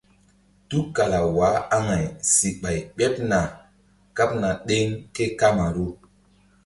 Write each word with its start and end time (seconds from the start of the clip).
Tukala 0.69 1.19
waah 1.37 1.59
aŋay 1.77 2.05
si 2.33 2.49
ɓay 2.61 2.79
ɓeɓ 2.97 3.13
na 3.29 3.39
kaɓna 4.15 4.49
ɗeŋ 4.67 4.85
ke 5.15 5.23
kamaru. 5.39 5.85